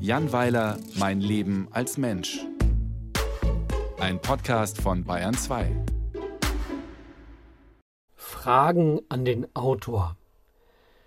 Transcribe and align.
Jan 0.00 0.32
Weiler, 0.32 0.78
Mein 0.94 1.20
Leben 1.20 1.68
als 1.70 1.98
Mensch. 1.98 2.46
Ein 3.98 4.20
Podcast 4.20 4.80
von 4.80 5.04
Bayern 5.04 5.34
2. 5.34 5.70
Fragen 8.14 9.00
an 9.08 9.24
den 9.24 9.46
Autor. 9.54 10.16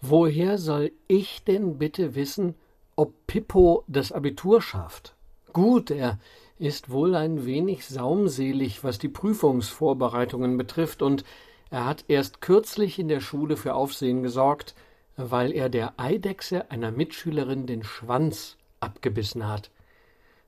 Woher 0.00 0.58
soll 0.58 0.92
ich 1.06 1.44
denn 1.44 1.78
bitte 1.78 2.14
wissen, 2.14 2.54
ob 2.96 3.12
Pippo 3.26 3.84
das 3.86 4.12
Abitur 4.12 4.62
schafft? 4.62 5.14
Gut, 5.52 5.90
er 5.90 6.18
ist 6.58 6.90
wohl 6.90 7.14
ein 7.14 7.46
wenig 7.46 7.86
saumselig, 7.86 8.82
was 8.82 8.98
die 8.98 9.08
Prüfungsvorbereitungen 9.08 10.56
betrifft, 10.56 11.02
und 11.02 11.24
er 11.70 11.84
hat 11.84 12.04
erst 12.08 12.40
kürzlich 12.40 12.98
in 12.98 13.08
der 13.08 13.20
Schule 13.20 13.56
für 13.56 13.74
Aufsehen 13.74 14.22
gesorgt, 14.22 14.74
weil 15.18 15.52
er 15.52 15.68
der 15.68 15.94
Eidechse 15.98 16.70
einer 16.70 16.92
Mitschülerin 16.92 17.66
den 17.66 17.82
Schwanz 17.82 18.56
abgebissen 18.78 19.48
hat. 19.48 19.70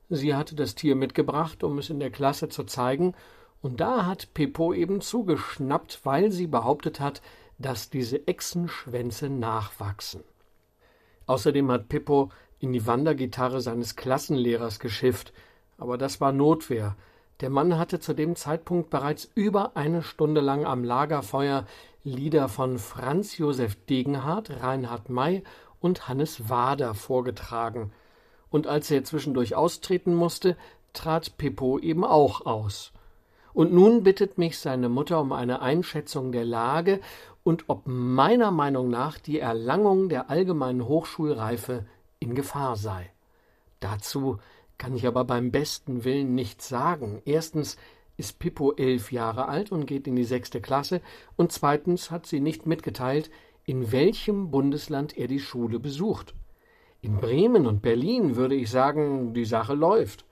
Sie 0.09 0.33
hatte 0.33 0.55
das 0.55 0.75
Tier 0.75 0.95
mitgebracht, 0.95 1.63
um 1.63 1.77
es 1.77 1.89
in 1.89 1.99
der 1.99 2.09
Klasse 2.09 2.47
zu 2.47 2.63
zeigen, 2.63 3.13
und 3.61 3.79
da 3.79 4.07
hat 4.07 4.33
Pippo 4.33 4.73
eben 4.73 5.01
zugeschnappt, 5.01 5.99
weil 6.03 6.31
sie 6.31 6.47
behauptet 6.47 6.99
hat, 6.99 7.21
dass 7.59 7.89
diese 7.89 8.27
Echsenschwänze 8.27 9.29
nachwachsen. 9.29 10.23
Außerdem 11.27 11.69
hat 11.69 11.89
Pippo 11.89 12.31
in 12.59 12.73
die 12.73 12.87
Wandergitarre 12.87 13.61
seines 13.61 13.95
Klassenlehrers 13.95 14.79
geschifft, 14.79 15.33
aber 15.77 15.97
das 15.97 16.21
war 16.21 16.31
Notwehr, 16.31 16.95
der 17.41 17.49
Mann 17.49 17.77
hatte 17.77 17.99
zu 17.99 18.13
dem 18.13 18.35
Zeitpunkt 18.35 18.89
bereits 18.89 19.29
über 19.33 19.75
eine 19.75 20.03
Stunde 20.03 20.41
lang 20.41 20.65
am 20.65 20.83
Lagerfeuer 20.83 21.65
Lieder 22.03 22.49
von 22.49 22.79
Franz 22.79 23.37
Josef 23.37 23.75
Degenhardt, 23.85 24.63
Reinhard 24.63 25.09
May 25.09 25.43
und 25.79 26.07
Hannes 26.07 26.49
Wader 26.49 26.95
vorgetragen. 26.95 27.91
Und 28.49 28.65
als 28.65 28.89
er 28.89 29.03
zwischendurch 29.03 29.55
austreten 29.55 30.15
musste, 30.15 30.57
trat 30.93 31.37
Pippo 31.37 31.77
eben 31.77 32.03
auch 32.03 32.45
aus. 32.45 32.91
Und 33.53 33.71
nun 33.71 34.03
bittet 34.03 34.37
mich 34.37 34.57
seine 34.57 34.89
Mutter 34.89 35.21
um 35.21 35.31
eine 35.31 35.61
Einschätzung 35.61 36.31
der 36.31 36.45
Lage 36.45 37.01
und 37.43 37.65
ob 37.67 37.83
meiner 37.85 38.49
Meinung 38.49 38.89
nach 38.89 39.19
die 39.19 39.39
Erlangung 39.39 40.09
der 40.09 40.29
allgemeinen 40.29 40.87
Hochschulreife 40.87 41.85
in 42.19 42.33
Gefahr 42.33 42.77
sei. 42.77 43.11
Dazu 43.79 44.39
kann 44.77 44.95
ich 44.95 45.05
aber 45.05 45.23
beim 45.23 45.51
besten 45.51 46.03
Willen 46.03 46.33
nichts 46.33 46.67
sagen. 46.67 47.21
Erstens 47.25 47.77
ist 48.21 48.37
Pippo 48.37 48.73
elf 48.73 49.11
Jahre 49.11 49.47
alt 49.47 49.71
und 49.71 49.87
geht 49.87 50.05
in 50.05 50.15
die 50.15 50.23
sechste 50.23 50.61
Klasse, 50.61 51.01
und 51.37 51.51
zweitens 51.51 52.11
hat 52.11 52.27
sie 52.27 52.39
nicht 52.39 52.67
mitgeteilt, 52.67 53.31
in 53.65 53.91
welchem 53.91 54.51
Bundesland 54.51 55.17
er 55.17 55.27
die 55.27 55.39
Schule 55.39 55.79
besucht. 55.79 56.35
In 57.01 57.17
Bremen 57.17 57.65
und 57.65 57.81
Berlin 57.81 58.35
würde 58.35 58.53
ich 58.53 58.69
sagen, 58.69 59.33
die 59.33 59.45
Sache 59.45 59.73
läuft. 59.73 60.25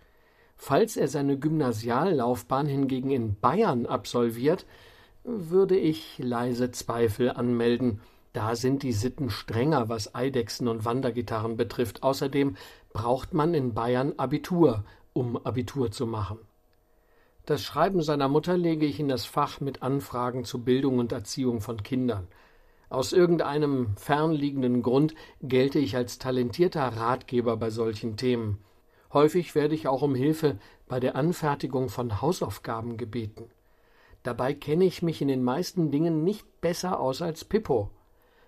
Falls 0.56 0.98
er 0.98 1.08
seine 1.08 1.40
Gymnasiallaufbahn 1.40 2.68
hingegen 2.68 3.10
in 3.10 3.40
Bayern 3.40 3.88
absolviert, 3.88 4.68
würde 5.24 5.76
ich 5.76 6.20
leise 6.20 6.70
Zweifel 6.70 7.32
anmelden. 7.32 8.02
Da 8.34 8.56
sind 8.56 8.84
die 8.84 8.94
Sitten 8.94 9.32
strenger, 9.32 9.90
was 9.90 10.14
Eidechsen 10.14 10.68
und 10.68 10.86
Wandergitarren 10.86 11.58
betrifft. 11.58 12.04
Außerdem 12.04 12.56
braucht 12.94 13.34
man 13.34 13.56
in 13.56 13.74
Bayern 13.74 14.14
Abitur, 14.18 14.84
um 15.14 15.44
Abitur 15.44 15.90
zu 15.90 16.06
machen. 16.06 16.38
Das 17.50 17.64
Schreiben 17.64 18.04
seiner 18.04 18.28
Mutter 18.28 18.56
lege 18.58 18.86
ich 18.86 19.00
in 19.00 19.08
das 19.08 19.26
Fach 19.26 19.60
mit 19.60 19.82
Anfragen 19.82 20.46
zu 20.46 20.64
Bildung 20.64 21.00
und 21.00 21.12
Erziehung 21.12 21.62
von 21.62 21.82
Kindern. 21.82 22.28
Aus 22.90 23.12
irgendeinem 23.12 23.98
fernliegenden 23.98 24.84
Grund 24.84 25.16
gelte 25.42 25.80
ich 25.80 25.96
als 25.96 26.20
talentierter 26.20 26.84
Ratgeber 26.84 27.58
bei 27.58 27.72
solchen 27.72 28.18
Themen. 28.18 28.60
Häufig 29.14 29.56
werde 29.56 29.74
ich 29.74 29.88
auch 29.88 30.04
um 30.04 30.14
Hilfe 30.14 30.60
bei 30.88 31.00
der 31.00 31.16
Anfertigung 31.16 31.90
von 31.90 32.22
Hausaufgaben 32.22 32.98
gebeten. 32.98 33.46
Dabei 34.22 34.54
kenne 34.54 34.86
ich 34.86 35.02
mich 35.02 35.20
in 35.20 35.28
den 35.28 35.44
meisten 35.44 35.90
Dingen 35.90 36.24
nicht 36.24 36.62
besser 36.62 37.00
aus 37.00 37.24
als 37.24 37.46
Pippo. 37.46 37.90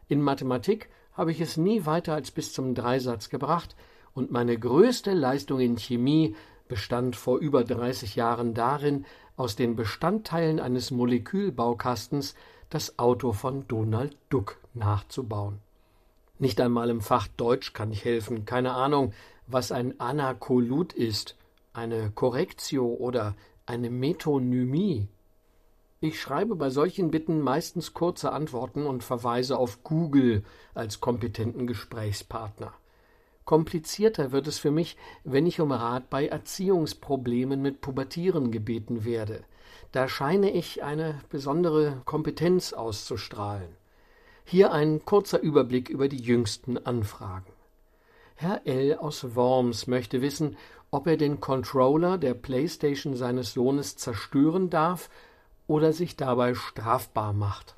In 0.10 0.22
Mathematik 0.22 0.90
habe 1.14 1.32
ich 1.32 1.42
es 1.42 1.58
nie 1.58 1.88
weiter 1.88 2.14
als 2.14 2.30
bis 2.30 2.54
zum 2.54 2.76
Dreisatz 2.76 3.30
gebracht, 3.30 3.76
und 4.14 4.32
meine 4.32 4.60
größte 4.60 5.14
Leistung 5.14 5.60
in 5.60 5.78
Chemie 5.78 6.36
bestand 6.72 7.18
vor 7.18 7.40
über 7.40 7.66
30 7.66 8.16
Jahren 8.16 8.54
darin, 8.54 9.06
aus 9.36 9.58
den 9.58 9.76
Bestandteilen 9.76 10.62
eines 10.62 10.90
Molekülbaukastens 10.90 12.34
das 12.70 12.98
Auto 12.98 13.34
von 13.34 13.68
Donald 13.68 14.16
Duck 14.30 14.56
nachzubauen. 14.74 15.60
Nicht 16.40 16.62
einmal 16.62 16.90
im 16.90 17.02
Fach 17.02 17.28
Deutsch 17.36 17.74
kann 17.74 17.92
ich 17.92 18.06
helfen, 18.06 18.46
keine 18.46 18.72
Ahnung, 18.72 19.12
was 19.48 19.74
ein 19.74 20.00
Anakolut 20.00 20.94
ist, 20.94 21.36
eine 21.74 22.10
Korrektio 22.12 22.86
oder 22.86 23.36
eine 23.66 23.90
Metonymie. 23.90 25.10
Ich 26.00 26.22
schreibe 26.22 26.56
bei 26.56 26.70
solchen 26.70 27.12
Bitten 27.12 27.42
meistens 27.42 27.94
kurze 27.94 28.32
Antworten 28.32 28.86
und 28.86 29.04
verweise 29.04 29.58
auf 29.58 29.84
Google 29.84 30.46
als 30.74 31.02
kompetenten 31.02 31.68
Gesprächspartner. 31.68 32.74
Komplizierter 33.52 34.32
wird 34.32 34.48
es 34.48 34.60
für 34.60 34.72
mich, 34.72 34.96
wenn 35.26 35.46
ich 35.46 35.60
um 35.60 35.74
Rat 35.74 36.10
bei 36.10 36.26
Erziehungsproblemen 36.26 37.62
mit 37.62 37.82
Pubertieren 37.82 38.50
gebeten 38.50 39.04
werde. 39.04 39.44
Da 39.92 40.08
scheine 40.08 40.52
ich 40.52 40.84
eine 40.84 41.20
besondere 41.28 42.02
Kompetenz 42.06 42.72
auszustrahlen. 42.72 43.68
Hier 44.46 44.72
ein 44.72 45.04
kurzer 45.04 45.42
Überblick 45.42 45.90
über 45.90 46.08
die 46.08 46.24
jüngsten 46.24 46.78
Anfragen. 46.78 47.52
Herr 48.36 48.66
L. 48.66 48.96
aus 48.96 49.36
Worms 49.36 49.86
möchte 49.86 50.22
wissen, 50.22 50.56
ob 50.90 51.06
er 51.06 51.18
den 51.18 51.42
Controller 51.42 52.18
der 52.18 52.36
Playstation 52.36 53.18
seines 53.18 53.52
Sohnes 53.52 53.98
zerstören 53.98 54.70
darf 54.70 55.10
oder 55.68 55.92
sich 55.92 56.16
dabei 56.16 56.54
strafbar 56.54 57.34
macht? 57.34 57.76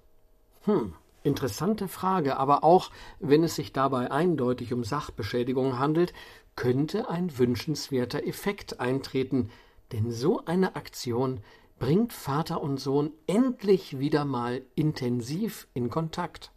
Hm, 0.66 0.94
interessante 1.24 1.88
Frage, 1.88 2.38
aber 2.38 2.64
auch 2.64 2.92
wenn 3.20 3.44
es 3.44 3.56
sich 3.56 3.74
dabei 3.74 4.12
eindeutig 4.12 4.74
um 4.74 4.84
Sachbeschädigung 4.84 5.80
handelt, 5.80 6.14
könnte 6.56 7.10
ein 7.10 7.38
wünschenswerter 7.38 8.26
Effekt 8.26 8.80
eintreten, 8.80 9.50
denn 9.92 10.12
so 10.12 10.46
eine 10.46 10.76
Aktion 10.76 11.40
bringt 11.80 12.14
Vater 12.14 12.62
und 12.62 12.80
Sohn 12.80 13.12
endlich 13.28 14.00
wieder 14.00 14.26
mal 14.26 14.62
intensiv 14.76 15.68
in 15.74 15.90
Kontakt. 15.90 16.52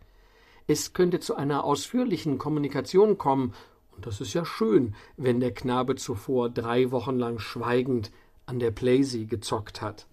Es 0.67 0.93
könnte 0.93 1.21
zu 1.21 1.37
einer 1.37 1.65
ausführlichen 1.65 2.39
Kommunikation 2.39 3.19
kommen, 3.19 3.55
und 3.97 4.07
das 4.07 4.21
ist 4.21 4.35
ja 4.35 4.45
schön, 4.45 4.95
wenn 5.17 5.41
der 5.41 5.55
Knabe 5.55 5.97
zuvor 5.97 6.51
drei 6.51 6.91
Wochen 6.91 7.17
lang 7.17 7.39
schweigend 7.39 8.11
an 8.45 8.59
der 8.59 8.71
Playsee 8.71 9.25
gezockt 9.25 9.81
hat. 9.81 10.07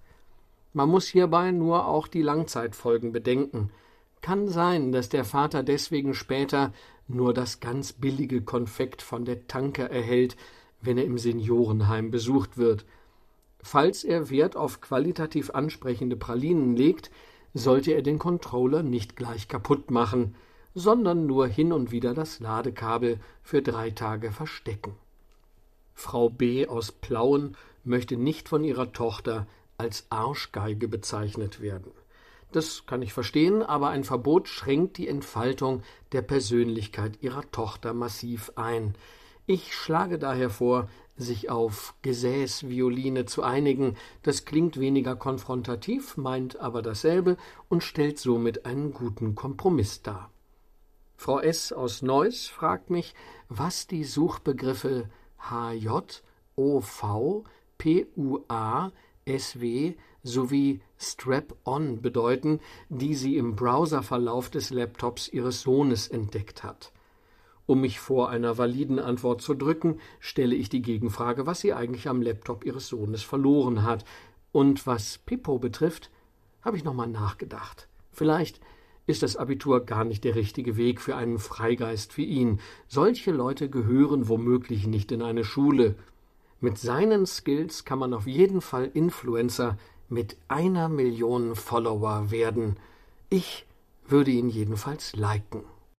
Man 0.74 0.90
muss 0.90 1.08
hierbei 1.08 1.52
nur 1.52 1.88
auch 1.88 2.08
die 2.08 2.22
Langzeitfolgen 2.22 3.12
bedenken. 3.12 3.70
Kann 4.24 4.48
sein, 4.48 4.94
dass 4.94 5.10
der 5.10 5.26
Vater 5.26 5.64
deswegen 5.64 6.14
später 6.14 6.72
nur 7.10 7.34
das 7.34 7.60
ganz 7.60 7.92
billige 7.92 8.42
Konfekt 8.42 9.02
von 9.02 9.26
der 9.26 9.48
Tanke 9.50 9.90
erhält, 9.90 10.38
wenn 10.80 10.98
er 10.98 11.04
im 11.04 11.18
Seniorenheim 11.18 12.10
besucht 12.10 12.58
wird. 12.58 12.86
Falls 13.62 14.06
er 14.06 14.30
Wert 14.30 14.56
auf 14.56 14.80
qualitativ 14.80 15.50
ansprechende 15.50 16.16
Pralinen 16.16 16.78
legt, 16.78 17.12
sollte 17.54 17.92
er 17.92 18.02
den 18.02 18.18
Controller 18.18 18.82
nicht 18.82 19.18
gleich 19.18 19.50
kaputt 19.50 19.92
machen, 19.92 20.36
sondern 20.74 21.26
nur 21.26 21.46
hin 21.48 21.74
und 21.74 21.92
wieder 21.92 22.14
das 22.14 22.40
Ladekabel 22.40 23.20
für 23.42 23.62
drei 23.62 23.92
Tage 23.92 24.32
verstecken. 24.32 24.96
Frau 25.96 26.30
B. 26.30 26.66
aus 26.66 26.94
Plauen 26.94 27.58
möchte 27.84 28.16
nicht 28.16 28.48
von 28.48 28.64
ihrer 28.64 28.94
Tochter 28.94 29.48
als 29.78 30.06
Arschgeige 30.10 30.88
bezeichnet 30.88 31.60
werden. 31.60 31.92
Das 32.54 32.86
kann 32.86 33.02
ich 33.02 33.14
verstehen, 33.14 33.64
aber 33.64 33.90
ein 33.90 34.04
Verbot 34.04 34.48
schränkt 34.48 34.98
die 34.98 35.08
Entfaltung 35.08 35.82
der 36.12 36.22
Persönlichkeit 36.22 37.18
ihrer 37.22 37.50
Tochter 37.52 37.94
massiv 37.96 38.52
ein. 38.56 38.94
Ich 39.48 39.76
schlage 39.76 40.20
daher 40.20 40.52
vor, 40.52 40.88
sich 41.18 41.50
auf 41.50 41.96
Gesäßvioline 42.04 43.26
zu 43.26 43.42
einigen. 43.42 43.98
Das 44.22 44.46
klingt 44.46 44.80
weniger 44.80 45.16
konfrontativ, 45.16 46.16
meint 46.16 46.60
aber 46.60 46.84
dasselbe 46.84 47.38
und 47.70 47.84
stellt 47.84 48.20
somit 48.20 48.68
einen 48.68 48.94
guten 48.94 49.34
Kompromiss 49.34 50.04
dar. 50.04 50.30
Frau 51.18 51.40
S. 51.40 51.74
aus 51.74 52.04
Neuss 52.04 52.48
fragt 52.48 52.92
mich, 52.92 53.16
was 53.50 53.88
die 53.88 54.04
Suchbegriffe 54.04 55.10
HJ, 55.50 55.88
OV, 56.56 57.44
PUA, 57.80 58.92
SW 59.28 59.96
sowie 60.24 60.82
Strap-on 60.98 62.02
bedeuten, 62.02 62.60
die 62.90 63.16
sie 63.16 63.38
im 63.38 63.56
Browserverlauf 63.56 64.50
des 64.50 64.70
Laptops 64.70 65.28
ihres 65.28 65.62
Sohnes 65.62 66.08
entdeckt 66.08 66.64
hat. 66.64 66.92
Um 67.66 67.82
mich 67.82 68.00
vor 68.00 68.30
einer 68.30 68.58
validen 68.58 69.00
Antwort 69.00 69.42
zu 69.42 69.54
drücken, 69.54 70.00
stelle 70.20 70.56
ich 70.56 70.70
die 70.70 70.82
Gegenfrage, 70.82 71.46
was 71.46 71.62
sie 71.62 71.74
eigentlich 71.74 72.08
am 72.10 72.22
Laptop 72.22 72.66
ihres 72.66 72.88
Sohnes 72.88 73.24
verloren 73.24 73.84
hat. 73.84 74.04
Und 74.52 74.86
was 74.86 75.18
Pippo 75.20 75.60
betrifft, 75.60 76.12
habe 76.62 76.78
ich 76.78 76.84
nochmal 76.84 77.08
nachgedacht. 77.08 77.88
Vielleicht 78.12 78.60
ist 79.06 79.24
das 79.24 79.36
Abitur 79.36 79.86
gar 79.86 80.04
nicht 80.04 80.24
der 80.24 80.36
richtige 80.36 80.78
Weg 80.78 81.02
für 81.02 81.16
einen 81.16 81.38
Freigeist 81.38 82.18
wie 82.18 82.26
ihn. 82.26 82.60
Solche 82.88 83.32
Leute 83.32 83.70
gehören 83.70 84.30
womöglich 84.30 84.88
nicht 84.88 85.12
in 85.12 85.22
eine 85.22 85.44
Schule. 85.44 85.96
Mit 86.64 86.78
seinen 86.78 87.26
Skills 87.26 87.84
kann 87.84 88.00
man 88.00 88.14
auf 88.14 88.26
jeden 88.26 88.62
Fall 88.62 88.90
Influencer 88.94 89.78
mit 90.08 90.38
einer 90.48 90.88
Million 90.88 91.58
Follower 91.58 92.32
werden. 92.32 92.78
Ich 93.30 93.66
würde 94.08 94.32
ihn 94.32 94.48
jedenfalls 94.48 95.14
liken. 95.14 95.66